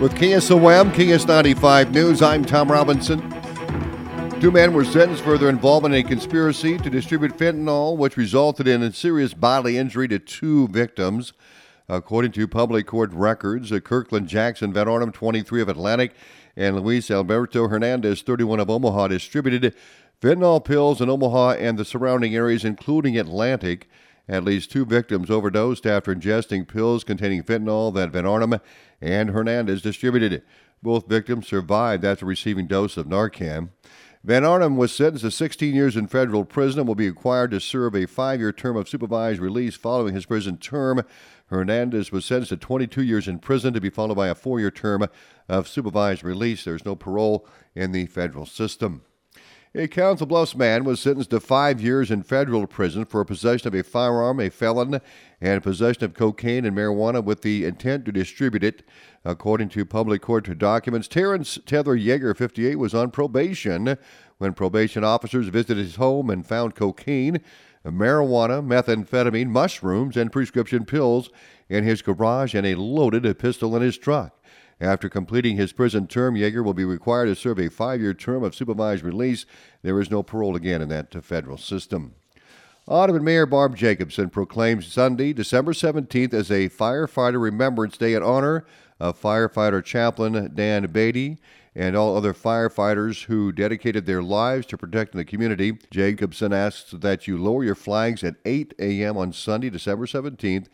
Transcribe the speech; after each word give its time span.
With 0.00 0.14
KSOM, 0.14 0.94
KS 0.94 1.26
95 1.26 1.92
News, 1.92 2.22
I'm 2.22 2.42
Tom 2.42 2.72
Robinson. 2.72 3.20
Two 4.40 4.50
men 4.50 4.72
were 4.72 4.82
sentenced 4.82 5.22
for 5.22 5.36
their 5.36 5.50
involvement 5.50 5.94
in 5.94 6.06
a 6.06 6.08
conspiracy 6.08 6.78
to 6.78 6.88
distribute 6.88 7.36
fentanyl, 7.36 7.98
which 7.98 8.16
resulted 8.16 8.66
in 8.66 8.82
a 8.82 8.94
serious 8.94 9.34
bodily 9.34 9.76
injury 9.76 10.08
to 10.08 10.18
two 10.18 10.68
victims. 10.68 11.34
According 11.86 12.32
to 12.32 12.48
public 12.48 12.86
court 12.86 13.12
records, 13.12 13.70
uh, 13.72 13.80
Kirkland 13.80 14.26
Jackson 14.26 14.72
Van 14.72 14.86
Arnam, 14.86 15.12
23 15.12 15.60
of 15.60 15.68
Atlantic, 15.68 16.14
and 16.56 16.80
Luis 16.80 17.10
Alberto 17.10 17.68
Hernandez, 17.68 18.22
31 18.22 18.58
of 18.58 18.70
Omaha, 18.70 19.08
distributed 19.08 19.74
fentanyl 20.22 20.64
pills 20.64 21.02
in 21.02 21.10
Omaha 21.10 21.56
and 21.58 21.78
the 21.78 21.84
surrounding 21.84 22.34
areas, 22.34 22.64
including 22.64 23.18
Atlantic. 23.18 23.86
At 24.28 24.44
least 24.44 24.70
two 24.70 24.84
victims 24.84 25.30
overdosed 25.30 25.86
after 25.86 26.14
ingesting 26.14 26.68
pills 26.68 27.04
containing 27.04 27.42
fentanyl 27.42 27.92
that 27.94 28.10
Van 28.10 28.24
Arnam 28.24 28.60
and 29.00 29.30
Hernandez 29.30 29.82
distributed. 29.82 30.42
Both 30.82 31.08
victims 31.08 31.46
survived 31.46 32.04
after 32.04 32.24
receiving 32.24 32.66
dose 32.66 32.96
of 32.96 33.06
Narcan. 33.06 33.70
Van 34.22 34.42
Arnam 34.42 34.76
was 34.76 34.92
sentenced 34.92 35.24
to 35.24 35.30
16 35.30 35.74
years 35.74 35.96
in 35.96 36.06
federal 36.06 36.44
prison 36.44 36.80
and 36.80 36.88
will 36.88 36.94
be 36.94 37.08
required 37.08 37.50
to 37.52 37.60
serve 37.60 37.94
a 37.94 38.06
five 38.06 38.38
year 38.38 38.52
term 38.52 38.76
of 38.76 38.88
supervised 38.88 39.40
release 39.40 39.76
following 39.76 40.14
his 40.14 40.26
prison 40.26 40.58
term. 40.58 41.02
Hernandez 41.46 42.12
was 42.12 42.26
sentenced 42.26 42.50
to 42.50 42.56
22 42.56 43.02
years 43.02 43.26
in 43.26 43.38
prison 43.38 43.72
to 43.72 43.80
be 43.80 43.88
followed 43.88 44.16
by 44.16 44.28
a 44.28 44.34
four 44.34 44.60
year 44.60 44.70
term 44.70 45.06
of 45.48 45.66
supervised 45.66 46.22
release. 46.22 46.64
There's 46.64 46.84
no 46.84 46.94
parole 46.94 47.46
in 47.74 47.92
the 47.92 48.06
federal 48.06 48.44
system. 48.44 49.02
A 49.72 49.86
Council 49.86 50.26
Bluffs 50.26 50.56
man 50.56 50.82
was 50.82 50.98
sentenced 50.98 51.30
to 51.30 51.38
five 51.38 51.80
years 51.80 52.10
in 52.10 52.24
federal 52.24 52.66
prison 52.66 53.04
for 53.04 53.24
possession 53.24 53.68
of 53.68 53.74
a 53.74 53.84
firearm, 53.84 54.40
a 54.40 54.50
felon, 54.50 55.00
and 55.40 55.62
possession 55.62 56.02
of 56.02 56.12
cocaine 56.12 56.64
and 56.64 56.76
marijuana 56.76 57.22
with 57.22 57.42
the 57.42 57.64
intent 57.64 58.04
to 58.06 58.10
distribute 58.10 58.64
it. 58.64 58.82
According 59.24 59.68
to 59.68 59.84
public 59.86 60.22
court 60.22 60.58
documents, 60.58 61.06
Terrence 61.06 61.56
Tether 61.66 61.96
Yeager, 61.96 62.36
58, 62.36 62.80
was 62.80 62.94
on 62.94 63.12
probation 63.12 63.96
when 64.38 64.54
probation 64.54 65.04
officers 65.04 65.46
visited 65.46 65.76
his 65.76 65.94
home 65.94 66.30
and 66.30 66.44
found 66.44 66.74
cocaine, 66.74 67.38
marijuana, 67.86 68.66
methamphetamine, 68.66 69.50
mushrooms, 69.50 70.16
and 70.16 70.32
prescription 70.32 70.84
pills 70.84 71.30
in 71.68 71.84
his 71.84 72.02
garage 72.02 72.56
and 72.56 72.66
a 72.66 72.74
loaded 72.74 73.38
pistol 73.38 73.76
in 73.76 73.82
his 73.82 73.96
truck. 73.96 74.36
After 74.80 75.10
completing 75.10 75.56
his 75.56 75.72
prison 75.72 76.06
term, 76.06 76.36
Yeager 76.36 76.64
will 76.64 76.74
be 76.74 76.84
required 76.84 77.26
to 77.26 77.36
serve 77.36 77.58
a 77.58 77.68
five 77.68 78.00
year 78.00 78.14
term 78.14 78.42
of 78.42 78.54
supervised 78.54 79.04
release. 79.04 79.44
There 79.82 80.00
is 80.00 80.10
no 80.10 80.22
parole 80.22 80.56
again 80.56 80.80
in 80.80 80.88
that 80.88 81.22
federal 81.22 81.58
system. 81.58 82.14
Audubon 82.86 83.22
Mayor 83.22 83.46
Barb 83.46 83.76
Jacobson 83.76 84.30
proclaimed 84.30 84.84
Sunday, 84.84 85.32
December 85.32 85.72
17th, 85.72 86.32
as 86.32 86.50
a 86.50 86.70
Firefighter 86.70 87.40
Remembrance 87.40 87.98
Day 87.98 88.14
in 88.14 88.22
honor 88.22 88.64
of 88.98 89.20
firefighter 89.20 89.84
chaplain 89.84 90.50
Dan 90.54 90.86
Beatty 90.90 91.38
and 91.74 91.94
all 91.94 92.16
other 92.16 92.34
firefighters 92.34 93.26
who 93.26 93.52
dedicated 93.52 94.06
their 94.06 94.22
lives 94.22 94.66
to 94.66 94.78
protecting 94.78 95.18
the 95.18 95.24
community. 95.24 95.78
Jacobson 95.90 96.52
asks 96.52 96.90
that 96.90 97.28
you 97.28 97.38
lower 97.38 97.62
your 97.62 97.74
flags 97.74 98.24
at 98.24 98.36
8 98.44 98.74
a.m. 98.78 99.16
on 99.16 99.32
Sunday, 99.32 99.70
December 99.70 100.06
17th 100.06 100.66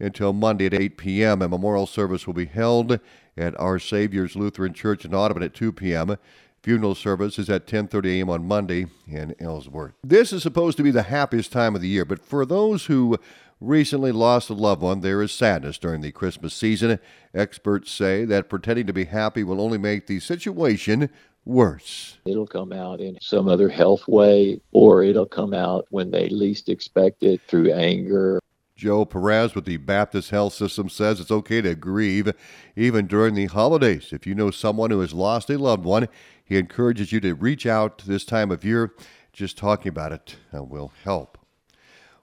until 0.00 0.32
Monday 0.32 0.66
at 0.66 0.74
8 0.74 0.96
p.m. 0.96 1.42
A 1.42 1.48
memorial 1.48 1.86
service 1.86 2.26
will 2.26 2.34
be 2.34 2.46
held 2.46 2.98
at 3.36 3.58
Our 3.60 3.78
Savior's 3.78 4.34
Lutheran 4.34 4.72
Church 4.72 5.04
in 5.04 5.14
Audubon 5.14 5.42
at 5.42 5.54
2 5.54 5.72
p.m. 5.72 6.16
Funeral 6.62 6.94
service 6.94 7.38
is 7.38 7.48
at 7.48 7.66
10:30 7.66 8.18
a.m. 8.18 8.30
on 8.30 8.46
Monday 8.46 8.86
in 9.08 9.34
Ellsworth. 9.40 9.94
This 10.04 10.32
is 10.32 10.42
supposed 10.42 10.76
to 10.76 10.82
be 10.82 10.90
the 10.90 11.04
happiest 11.04 11.52
time 11.52 11.74
of 11.74 11.80
the 11.80 11.88
year, 11.88 12.04
but 12.04 12.22
for 12.22 12.44
those 12.44 12.86
who 12.86 13.16
recently 13.60 14.12
lost 14.12 14.50
a 14.50 14.54
loved 14.54 14.82
one, 14.82 15.00
there 15.00 15.22
is 15.22 15.32
sadness 15.32 15.78
during 15.78 16.02
the 16.02 16.12
Christmas 16.12 16.52
season. 16.52 16.98
Experts 17.34 17.90
say 17.90 18.26
that 18.26 18.50
pretending 18.50 18.86
to 18.86 18.92
be 18.92 19.04
happy 19.04 19.42
will 19.42 19.60
only 19.60 19.78
make 19.78 20.06
the 20.06 20.20
situation 20.20 21.08
worse. 21.46 22.18
It'll 22.26 22.46
come 22.46 22.72
out 22.72 23.00
in 23.00 23.16
some 23.22 23.48
other 23.48 23.70
health 23.70 24.06
way, 24.06 24.60
or 24.72 25.02
it'll 25.02 25.26
come 25.26 25.54
out 25.54 25.86
when 25.88 26.10
they 26.10 26.28
least 26.28 26.68
expect 26.68 27.22
it 27.22 27.40
through 27.48 27.72
anger 27.72 28.40
Joe 28.80 29.04
Perez 29.04 29.54
with 29.54 29.66
the 29.66 29.76
Baptist 29.76 30.30
Health 30.30 30.54
System 30.54 30.88
says 30.88 31.20
it's 31.20 31.30
okay 31.30 31.60
to 31.60 31.74
grieve 31.74 32.32
even 32.74 33.06
during 33.06 33.34
the 33.34 33.44
holidays. 33.44 34.10
If 34.10 34.26
you 34.26 34.34
know 34.34 34.50
someone 34.50 34.90
who 34.90 35.00
has 35.00 35.12
lost 35.12 35.50
a 35.50 35.58
loved 35.58 35.84
one, 35.84 36.08
he 36.42 36.56
encourages 36.56 37.12
you 37.12 37.20
to 37.20 37.34
reach 37.34 37.66
out 37.66 37.98
this 38.06 38.24
time 38.24 38.50
of 38.50 38.64
year. 38.64 38.94
Just 39.34 39.58
talking 39.58 39.90
about 39.90 40.12
it 40.12 40.36
will 40.50 40.92
help. 41.04 41.36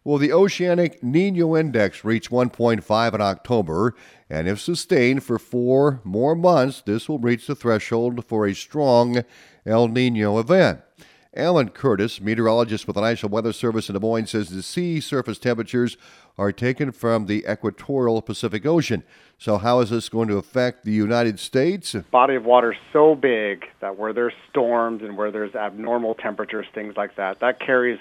Well, 0.03 0.17
the 0.17 0.33
Oceanic 0.33 1.03
Nino 1.03 1.55
Index 1.55 2.03
reached 2.03 2.31
1.5 2.31 3.13
in 3.13 3.21
October, 3.21 3.93
and 4.27 4.47
if 4.47 4.59
sustained 4.59 5.23
for 5.23 5.37
four 5.37 6.01
more 6.03 6.33
months, 6.33 6.81
this 6.81 7.07
will 7.07 7.19
reach 7.19 7.45
the 7.45 7.53
threshold 7.53 8.25
for 8.25 8.47
a 8.47 8.55
strong 8.55 9.23
El 9.63 9.89
Nino 9.89 10.39
event. 10.39 10.81
Alan 11.37 11.69
Curtis, 11.69 12.19
meteorologist 12.19 12.87
with 12.87 12.95
the 12.95 13.01
National 13.01 13.31
Weather 13.31 13.53
Service 13.53 13.89
in 13.89 13.93
Des 13.93 13.99
Moines, 13.99 14.25
says 14.27 14.49
the 14.49 14.63
sea 14.63 14.99
surface 14.99 15.37
temperatures 15.37 15.95
are 16.37 16.51
taken 16.51 16.91
from 16.91 17.27
the 17.27 17.45
equatorial 17.47 18.21
Pacific 18.23 18.65
Ocean. 18.65 19.03
So, 19.37 19.59
how 19.59 19.79
is 19.81 19.91
this 19.91 20.09
going 20.09 20.27
to 20.29 20.37
affect 20.37 20.83
the 20.83 20.91
United 20.91 21.39
States? 21.39 21.95
Body 22.11 22.35
of 22.35 22.45
water 22.45 22.75
so 22.91 23.13
big 23.13 23.65
that 23.81 23.97
where 23.97 24.13
there's 24.13 24.33
storms 24.49 25.03
and 25.03 25.15
where 25.15 25.31
there's 25.31 25.53
abnormal 25.53 26.15
temperatures, 26.15 26.65
things 26.73 26.97
like 26.97 27.15
that, 27.17 27.39
that 27.39 27.59
carries 27.59 27.99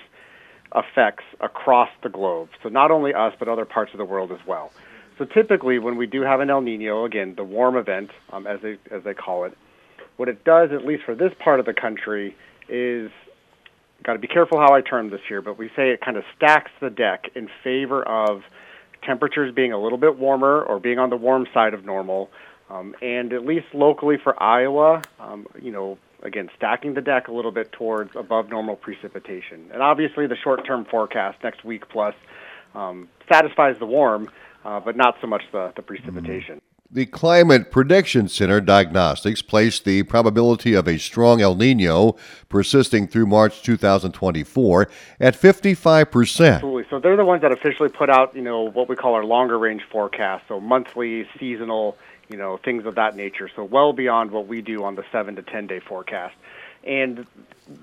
effects 0.75 1.25
across 1.41 1.91
the 2.03 2.09
globe. 2.09 2.49
So, 2.63 2.71
not 2.71 2.91
only 2.91 3.13
us, 3.13 3.35
but 3.39 3.49
other 3.49 3.67
parts 3.67 3.93
of 3.93 3.99
the 3.99 4.05
world 4.07 4.33
as 4.33 4.41
well. 4.47 4.73
So, 5.19 5.27
typically, 5.27 5.79
when 5.79 5.97
we 5.97 6.07
do 6.07 6.23
have 6.23 6.41
an 6.41 6.49
El 6.49 6.63
Nino, 6.63 7.05
again, 7.05 7.35
the 7.37 7.45
warm 7.45 7.77
event, 7.77 8.11
um, 8.33 8.47
as 8.47 8.61
they 8.63 8.79
as 8.91 9.05
they 9.05 9.15
call 9.15 9.45
it, 9.45 9.57
what 10.17 10.31
it 10.31 10.45
does, 10.45 10.71
at 10.73 10.87
least 10.87 11.05
for 11.05 11.15
this 11.15 11.33
part 11.39 11.61
of 11.61 11.67
the 11.67 11.75
country, 11.75 12.35
is 12.69 13.11
got 14.07 14.13
to 14.13 14.19
be 14.21 14.29
careful 14.29 14.59
how 14.59 14.73
I 14.73 14.81
term 14.81 15.11
this 15.11 15.21
here, 15.29 15.43
but 15.43 15.59
we 15.59 15.69
say 15.77 15.91
it 15.91 16.01
kind 16.01 16.17
of 16.17 16.23
stacks 16.37 16.71
the 16.81 16.91
deck 16.91 17.25
in 17.35 17.49
favor 17.65 18.03
of 18.09 18.43
temperatures 19.05 19.53
being 19.53 19.73
a 19.73 19.83
little 19.83 19.99
bit 19.99 20.17
warmer 20.17 20.63
or 20.63 20.79
being 20.79 21.01
on 21.01 21.11
the 21.11 21.17
warm 21.17 21.47
side 21.53 21.75
of 21.75 21.85
normal. 21.85 22.31
Um, 22.71 22.95
and 23.03 23.33
at 23.33 23.45
least 23.45 23.67
locally 23.75 24.17
for 24.23 24.41
Iowa, 24.43 25.03
um, 25.21 25.47
you 25.61 25.71
know, 25.71 25.99
again, 26.23 26.49
stacking 26.57 26.95
the 26.95 27.01
deck 27.01 27.29
a 27.29 27.33
little 27.33 27.53
bit 27.53 27.71
towards 27.73 28.11
above 28.17 28.49
normal 28.49 28.77
precipitation. 28.77 29.71
And 29.73 29.83
obviously, 29.83 30.27
the 30.27 30.37
short 30.37 30.65
term 30.67 30.85
forecast 30.85 31.39
next 31.45 31.65
week 31.65 31.89
plus 31.89 32.15
um, 32.75 33.09
satisfies 33.31 33.77
the 33.79 33.87
warm, 33.87 34.29
uh, 34.65 34.81
but 34.81 34.97
not 34.97 35.17
so 35.21 35.27
much 35.27 35.43
the, 35.53 35.73
the 35.77 35.83
precipitation. 35.83 36.57
Mm-hmm. 36.57 36.66
The 36.89 37.07
Climate 37.07 37.73
Prediction 37.73 38.29
Center 38.29 38.61
diagnostics 38.61 39.43
placed 39.43 39.85
the 39.85 40.05
probability 40.05 40.73
of 40.75 40.87
a 40.87 40.99
strong 40.99 41.41
El 41.41 41.57
Nino 41.57 42.15
persisting 42.49 43.09
through 43.09 43.27
March 43.27 43.61
2024 43.65 44.89
at 45.19 45.35
55%. 45.35 46.55
Absolutely. 46.55 46.85
So 46.89 47.01
they're 47.01 47.17
the 47.17 47.25
ones 47.25 47.43
that 47.43 47.51
officially 47.51 47.89
put 47.89 48.09
out, 48.09 48.37
you 48.37 48.43
know, 48.43 48.71
what 48.71 48.89
we 48.89 48.95
call 48.95 49.15
our 49.15 49.25
longer 49.25 49.59
range 49.59 49.83
forecast, 49.91 50.45
so 50.47 50.61
monthly, 50.61 51.27
seasonal, 51.41 51.97
you 52.29 52.37
know, 52.37 52.57
things 52.65 52.87
of 52.87 52.95
that 52.95 53.17
nature. 53.17 53.51
So 53.57 53.65
well 53.65 53.93
beyond 53.93 54.31
what 54.31 54.47
we 54.47 54.63
do 54.63 54.85
on 54.85 54.95
the 54.95 55.05
7 55.11 55.35
to 55.35 55.43
10 55.43 55.67
day 55.67 55.81
forecast. 55.81 56.37
And 56.85 57.27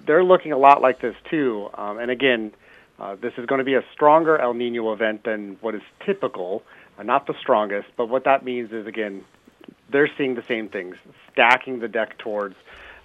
they're 0.05 0.23
looking 0.23 0.53
a 0.53 0.57
lot 0.57 0.81
like 0.81 1.01
this 1.01 1.15
too. 1.29 1.69
Um, 1.73 1.99
and 1.99 2.09
again, 2.09 2.53
uh, 2.99 3.15
this 3.15 3.33
is 3.37 3.45
going 3.45 3.59
to 3.59 3.65
be 3.65 3.75
a 3.75 3.83
stronger 3.93 4.37
El 4.37 4.53
Nino 4.53 4.93
event 4.93 5.23
than 5.23 5.57
what 5.61 5.75
is 5.75 5.81
typical 6.05 6.63
are 6.97 7.03
not 7.03 7.25
the 7.27 7.33
strongest, 7.39 7.87
but 7.97 8.07
what 8.07 8.23
that 8.25 8.45
means 8.45 8.71
is, 8.71 8.85
again, 8.85 9.23
they're 9.89 10.09
seeing 10.17 10.35
the 10.35 10.43
same 10.43 10.69
things, 10.69 10.95
stacking 11.31 11.79
the 11.79 11.87
deck 11.87 12.17
towards 12.17 12.55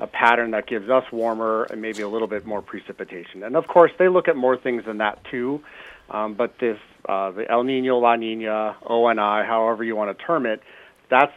a 0.00 0.06
pattern 0.06 0.52
that 0.52 0.66
gives 0.66 0.88
us 0.88 1.04
warmer 1.10 1.64
and 1.64 1.82
maybe 1.82 2.02
a 2.02 2.08
little 2.08 2.28
bit 2.28 2.46
more 2.46 2.62
precipitation. 2.62 3.42
And 3.42 3.56
of 3.56 3.66
course, 3.66 3.90
they 3.98 4.08
look 4.08 4.28
at 4.28 4.36
more 4.36 4.56
things 4.56 4.84
than 4.84 4.98
that 4.98 5.24
too. 5.24 5.62
Um, 6.10 6.34
but 6.34 6.58
this, 6.58 6.78
uh, 7.08 7.32
the 7.32 7.50
El 7.50 7.64
Nino, 7.64 7.98
La 7.98 8.16
Nina, 8.16 8.76
ONI, 8.86 9.44
however 9.44 9.84
you 9.84 9.96
want 9.96 10.16
to 10.16 10.24
term 10.24 10.46
it, 10.46 10.62
that's 11.10 11.32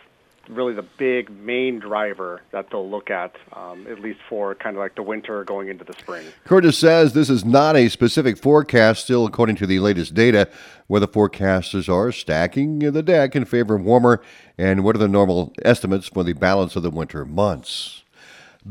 really 0.51 0.73
the 0.73 0.85
big 0.97 1.29
main 1.29 1.79
driver 1.79 2.41
that 2.51 2.69
they'll 2.69 2.89
look 2.89 3.09
at, 3.09 3.35
um, 3.53 3.87
at 3.87 3.99
least 3.99 4.19
for 4.29 4.53
kind 4.55 4.75
of 4.75 4.81
like 4.81 4.95
the 4.95 5.03
winter 5.03 5.43
going 5.43 5.69
into 5.69 5.83
the 5.83 5.93
spring. 5.93 6.25
Curtis 6.45 6.77
says 6.77 7.13
this 7.13 7.29
is 7.29 7.45
not 7.45 7.75
a 7.75 7.89
specific 7.89 8.37
forecast, 8.37 9.03
still 9.03 9.25
according 9.25 9.55
to 9.57 9.67
the 9.67 9.79
latest 9.79 10.13
data, 10.13 10.49
where 10.87 10.99
the 10.99 11.07
forecasters 11.07 11.87
are 11.87 12.11
stacking 12.11 12.79
the 12.79 13.03
deck 13.03 13.35
in 13.35 13.45
favor 13.45 13.75
of 13.75 13.83
warmer, 13.83 14.21
and 14.57 14.83
what 14.83 14.95
are 14.95 14.99
the 14.99 15.07
normal 15.07 15.53
estimates 15.63 16.07
for 16.07 16.23
the 16.23 16.33
balance 16.33 16.75
of 16.75 16.83
the 16.83 16.91
winter 16.91 17.25
months. 17.25 18.03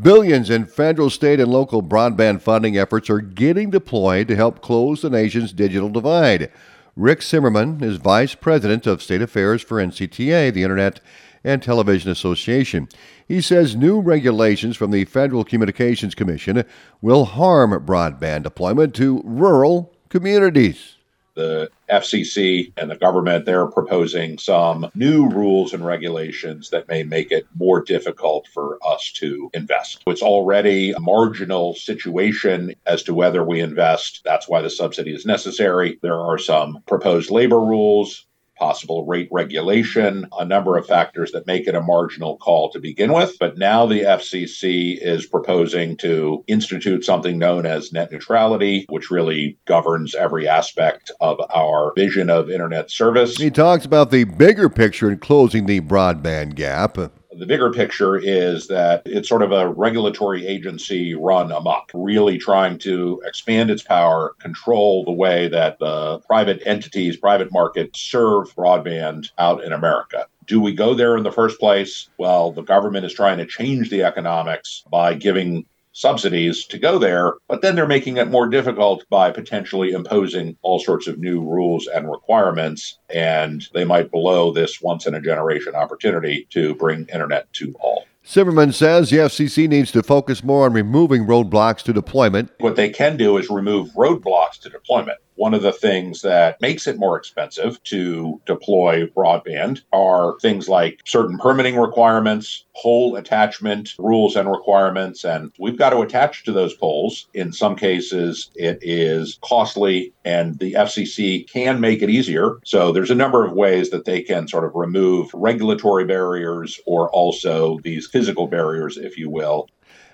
Billions 0.00 0.50
in 0.50 0.66
federal, 0.66 1.10
state, 1.10 1.40
and 1.40 1.50
local 1.50 1.82
broadband 1.82 2.42
funding 2.42 2.78
efforts 2.78 3.10
are 3.10 3.20
getting 3.20 3.70
deployed 3.70 4.28
to 4.28 4.36
help 4.36 4.62
close 4.62 5.02
the 5.02 5.10
nation's 5.10 5.52
digital 5.52 5.88
divide. 5.88 6.50
Rick 6.94 7.20
Cimerman 7.20 7.82
is 7.82 7.96
Vice 7.96 8.34
President 8.34 8.86
of 8.86 9.02
State 9.02 9.22
Affairs 9.22 9.62
for 9.62 9.78
NCTA, 9.78 10.52
the 10.52 10.62
Internet 10.62 11.00
and 11.44 11.62
Television 11.62 12.10
Association. 12.10 12.88
He 13.26 13.40
says 13.40 13.76
new 13.76 14.00
regulations 14.00 14.76
from 14.76 14.90
the 14.90 15.04
Federal 15.04 15.44
Communications 15.44 16.14
Commission 16.14 16.64
will 17.00 17.24
harm 17.24 17.72
broadband 17.86 18.42
deployment 18.42 18.94
to 18.96 19.22
rural 19.24 19.94
communities. 20.08 20.96
the 21.34 21.70
FCC 21.90 22.72
and 22.76 22.90
the 22.90 22.96
government, 22.96 23.46
they're 23.46 23.66
proposing 23.66 24.38
some 24.38 24.90
new 24.94 25.28
rules 25.28 25.72
and 25.72 25.84
regulations 25.84 26.70
that 26.70 26.88
may 26.88 27.02
make 27.02 27.32
it 27.32 27.46
more 27.56 27.80
difficult 27.82 28.46
for 28.48 28.78
us 28.86 29.10
to 29.12 29.50
invest. 29.54 30.02
It's 30.06 30.22
already 30.22 30.92
a 30.92 31.00
marginal 31.00 31.74
situation 31.74 32.74
as 32.86 33.02
to 33.04 33.14
whether 33.14 33.42
we 33.42 33.60
invest. 33.60 34.20
That's 34.24 34.48
why 34.48 34.60
the 34.60 34.70
subsidy 34.70 35.14
is 35.14 35.24
necessary. 35.26 35.98
There 36.02 36.20
are 36.20 36.38
some 36.38 36.82
proposed 36.86 37.30
labor 37.30 37.60
rules 37.60 38.26
possible 38.60 39.06
rate 39.06 39.28
regulation, 39.32 40.26
a 40.38 40.44
number 40.44 40.76
of 40.76 40.86
factors 40.86 41.32
that 41.32 41.46
make 41.46 41.66
it 41.66 41.74
a 41.74 41.80
marginal 41.80 42.36
call 42.36 42.70
to 42.70 42.78
begin 42.78 43.12
with. 43.12 43.36
But 43.40 43.58
now 43.58 43.86
the 43.86 44.02
FCC 44.02 44.98
is 45.00 45.26
proposing 45.26 45.96
to 45.96 46.44
institute 46.46 47.04
something 47.04 47.38
known 47.38 47.66
as 47.66 47.92
net 47.92 48.12
neutrality, 48.12 48.86
which 48.88 49.10
really 49.10 49.58
governs 49.66 50.14
every 50.14 50.46
aspect 50.46 51.10
of 51.20 51.40
our 51.52 51.92
vision 51.96 52.30
of 52.30 52.50
internet 52.50 52.90
service. 52.90 53.36
He 53.36 53.50
talks 53.50 53.84
about 53.84 54.10
the 54.10 54.24
bigger 54.24 54.68
picture 54.68 55.10
in 55.10 55.18
closing 55.18 55.66
the 55.66 55.80
broadband 55.80 56.54
gap. 56.54 56.98
The 57.32 57.46
bigger 57.46 57.70
picture 57.70 58.16
is 58.16 58.66
that 58.66 59.02
it's 59.06 59.28
sort 59.28 59.42
of 59.42 59.52
a 59.52 59.68
regulatory 59.68 60.46
agency 60.46 61.14
run 61.14 61.52
amok, 61.52 61.90
really 61.94 62.38
trying 62.38 62.78
to 62.78 63.22
expand 63.24 63.70
its 63.70 63.82
power, 63.82 64.34
control 64.40 65.04
the 65.04 65.12
way 65.12 65.46
that 65.48 65.78
the 65.78 66.18
private 66.20 66.60
entities, 66.66 67.16
private 67.16 67.52
markets 67.52 68.00
serve 68.00 68.54
broadband 68.56 69.30
out 69.38 69.62
in 69.62 69.72
America. 69.72 70.26
Do 70.46 70.60
we 70.60 70.72
go 70.72 70.94
there 70.94 71.16
in 71.16 71.22
the 71.22 71.30
first 71.30 71.60
place? 71.60 72.08
Well, 72.18 72.50
the 72.50 72.62
government 72.62 73.06
is 73.06 73.14
trying 73.14 73.38
to 73.38 73.46
change 73.46 73.90
the 73.90 74.02
economics 74.02 74.82
by 74.90 75.14
giving 75.14 75.66
subsidies 75.92 76.64
to 76.66 76.78
go 76.78 76.98
there, 76.98 77.34
but 77.48 77.62
then 77.62 77.74
they're 77.74 77.86
making 77.86 78.16
it 78.16 78.30
more 78.30 78.48
difficult 78.48 79.04
by 79.10 79.30
potentially 79.30 79.92
imposing 79.92 80.56
all 80.62 80.78
sorts 80.78 81.06
of 81.06 81.18
new 81.18 81.40
rules 81.40 81.86
and 81.86 82.10
requirements, 82.10 82.98
and 83.12 83.68
they 83.74 83.84
might 83.84 84.10
blow 84.10 84.52
this 84.52 84.80
once 84.80 85.06
in 85.06 85.14
a 85.14 85.20
generation 85.20 85.74
opportunity 85.74 86.46
to 86.50 86.74
bring 86.76 87.06
internet 87.12 87.52
to 87.54 87.74
all. 87.80 88.04
Cimerman 88.24 88.72
says 88.72 89.10
the 89.10 89.16
FCC 89.16 89.68
needs 89.68 89.90
to 89.92 90.02
focus 90.02 90.44
more 90.44 90.66
on 90.66 90.72
removing 90.72 91.26
roadblocks 91.26 91.82
to 91.82 91.92
deployment. 91.92 92.50
What 92.58 92.76
they 92.76 92.90
can 92.90 93.16
do 93.16 93.38
is 93.38 93.48
remove 93.48 93.88
roadblocks 93.90 94.60
to 94.60 94.68
deployment. 94.68 95.18
One 95.40 95.54
of 95.54 95.62
the 95.62 95.72
things 95.72 96.20
that 96.20 96.60
makes 96.60 96.86
it 96.86 96.98
more 96.98 97.16
expensive 97.16 97.82
to 97.84 98.38
deploy 98.44 99.06
broadband 99.06 99.80
are 99.90 100.38
things 100.38 100.68
like 100.68 101.00
certain 101.06 101.38
permitting 101.38 101.78
requirements, 101.78 102.66
pole 102.76 103.16
attachment 103.16 103.94
rules 103.98 104.36
and 104.36 104.50
requirements, 104.50 105.24
and 105.24 105.50
we've 105.58 105.78
got 105.78 105.90
to 105.90 106.02
attach 106.02 106.44
to 106.44 106.52
those 106.52 106.74
poles. 106.74 107.26
In 107.32 107.54
some 107.54 107.74
cases, 107.74 108.50
it 108.54 108.80
is 108.82 109.38
costly, 109.42 110.12
and 110.26 110.58
the 110.58 110.74
FCC 110.74 111.50
can 111.50 111.80
make 111.80 112.02
it 112.02 112.10
easier. 112.10 112.58
So 112.66 112.92
there's 112.92 113.10
a 113.10 113.14
number 113.14 113.42
of 113.42 113.54
ways 113.54 113.88
that 113.92 114.04
they 114.04 114.20
can 114.20 114.46
sort 114.46 114.66
of 114.66 114.72
remove 114.74 115.30
regulatory 115.32 116.04
barriers 116.04 116.78
or 116.84 117.08
also 117.12 117.78
these 117.82 118.06
physical 118.06 118.46
barriers, 118.46 118.98
if 118.98 119.16
you 119.16 119.30
will. 119.30 119.70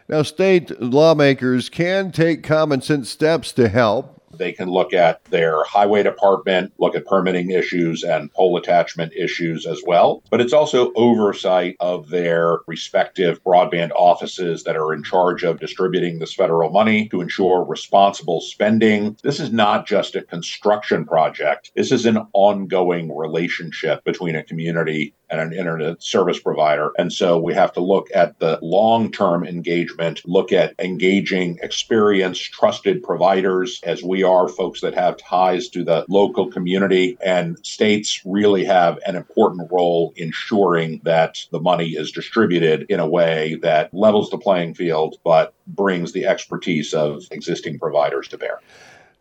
Now, 0.08 0.22
state 0.22 0.80
lawmakers 0.80 1.68
can 1.68 2.12
take 2.12 2.44
common 2.44 2.80
sense 2.80 3.10
steps 3.10 3.50
to 3.54 3.68
help. 3.68 4.15
They 4.38 4.52
can 4.52 4.68
look 4.68 4.92
at 4.92 5.24
their 5.26 5.64
highway 5.64 6.02
department, 6.02 6.72
look 6.78 6.94
at 6.94 7.06
permitting 7.06 7.50
issues 7.50 8.02
and 8.02 8.32
pole 8.32 8.56
attachment 8.56 9.12
issues 9.14 9.66
as 9.66 9.82
well. 9.86 10.22
But 10.30 10.40
it's 10.40 10.52
also 10.52 10.92
oversight 10.94 11.76
of 11.80 12.08
their 12.10 12.58
respective 12.66 13.42
broadband 13.44 13.90
offices 13.92 14.64
that 14.64 14.76
are 14.76 14.92
in 14.92 15.02
charge 15.02 15.42
of 15.42 15.60
distributing 15.60 16.18
this 16.18 16.34
federal 16.34 16.70
money 16.70 17.08
to 17.08 17.20
ensure 17.20 17.64
responsible 17.64 18.40
spending. 18.40 19.16
This 19.22 19.40
is 19.40 19.52
not 19.52 19.86
just 19.86 20.14
a 20.14 20.22
construction 20.22 21.04
project, 21.04 21.72
this 21.74 21.92
is 21.92 22.06
an 22.06 22.18
ongoing 22.32 23.16
relationship 23.16 24.04
between 24.04 24.36
a 24.36 24.42
community 24.42 25.14
and 25.30 25.40
an 25.40 25.52
internet 25.52 26.02
service 26.02 26.38
provider. 26.38 26.92
And 26.98 27.12
so 27.12 27.38
we 27.38 27.54
have 27.54 27.72
to 27.74 27.80
look 27.80 28.08
at 28.14 28.38
the 28.38 28.58
long 28.62 29.10
term 29.10 29.44
engagement, 29.44 30.22
look 30.24 30.52
at 30.52 30.74
engaging 30.78 31.58
experienced, 31.62 32.52
trusted 32.52 33.02
providers 33.02 33.80
as 33.84 34.02
we 34.02 34.22
are 34.26 34.48
folks 34.48 34.80
that 34.82 34.94
have 34.94 35.16
ties 35.16 35.68
to 35.70 35.84
the 35.84 36.04
local 36.08 36.50
community. 36.50 37.16
And 37.24 37.58
states 37.64 38.20
really 38.24 38.64
have 38.64 38.98
an 39.06 39.16
important 39.16 39.70
role 39.72 40.12
ensuring 40.16 41.00
that 41.04 41.38
the 41.52 41.60
money 41.60 41.90
is 41.90 42.12
distributed 42.12 42.86
in 42.88 43.00
a 43.00 43.08
way 43.08 43.58
that 43.62 43.92
levels 43.94 44.30
the 44.30 44.38
playing 44.38 44.74
field, 44.74 45.16
but 45.24 45.54
brings 45.66 46.12
the 46.12 46.26
expertise 46.26 46.92
of 46.92 47.22
existing 47.30 47.78
providers 47.78 48.28
to 48.28 48.38
bear. 48.38 48.60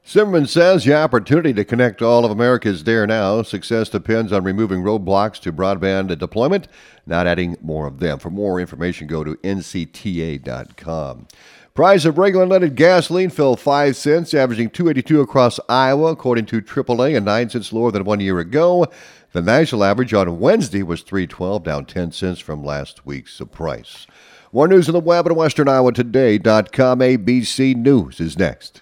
Cimerman 0.06 0.48
says 0.48 0.84
the 0.84 0.94
opportunity 0.94 1.52
to 1.52 1.66
connect 1.66 2.00
all 2.00 2.26
of 2.26 2.32
America 2.32 2.70
is 2.70 2.84
there 2.84 3.08
now. 3.08 3.42
Success 3.42 3.90
depends 3.90 4.32
on 4.32 4.44
removing 4.44 4.84
roadblocks 4.84 5.40
to 5.42 5.52
broadband 5.52 6.16
deployment, 6.20 6.68
not 7.08 7.26
adding 7.26 7.58
more 7.64 7.88
of 7.88 8.00
them. 8.00 8.20
For 8.20 8.30
more 8.30 8.60
information, 8.60 9.08
go 9.08 9.24
to 9.24 9.34
ncta.com. 9.38 11.28
Price 11.76 12.06
of 12.06 12.18
regular 12.18 12.46
unleaded 12.46 12.76
gasoline 12.76 13.30
fell 13.30 13.58
5 13.58 13.98
cents, 13.98 14.34
averaging 14.34 14.70
282 14.70 15.20
across 15.20 15.60
Iowa, 15.68 16.14
according 16.14 16.46
to 16.46 16.62
AAA, 16.62 17.18
and 17.18 17.26
9 17.26 17.50
cents 17.50 17.74
lower 17.74 17.92
than 17.92 18.06
one 18.06 18.22
year 18.22 18.40
ago. 18.40 18.88
The 19.34 19.42
national 19.42 19.84
average 19.84 20.14
on 20.14 20.40
Wednesday 20.40 20.84
was 20.84 21.02
312, 21.02 21.64
down 21.66 21.84
10 21.84 22.14
cents 22.14 22.40
from 22.40 22.64
last 22.64 23.06
week's 23.06 23.42
price. 23.52 24.08
More 24.54 24.70
news 24.70 24.88
on 24.88 24.94
the 24.94 25.02
web 25.02 25.26
at 25.26 25.34
westerniowatoday.com. 25.34 27.00
ABC 27.00 27.76
News 27.76 28.22
is 28.22 28.40
next. 28.40 28.82